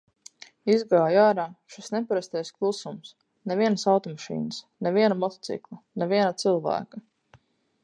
[0.75, 1.43] Izgāju ārā,
[1.73, 3.13] šis neparastais klusums,
[3.53, 7.07] nevienas automašīnas, ne viena motocikla, ne viena cilvēka.